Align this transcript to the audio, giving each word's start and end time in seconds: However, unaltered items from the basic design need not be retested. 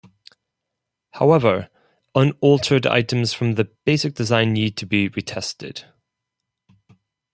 However, 1.11 1.69
unaltered 2.15 2.87
items 2.87 3.33
from 3.33 3.51
the 3.53 3.65
basic 3.85 4.15
design 4.15 4.51
need 4.51 4.75
not 4.81 4.89
be 4.89 5.11
retested. 5.11 5.83